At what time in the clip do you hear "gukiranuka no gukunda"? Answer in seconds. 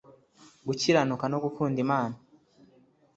0.67-1.77